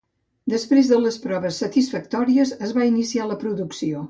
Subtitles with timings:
[0.53, 3.97] Després de les proves satisfactòries, es va iniciar la producció.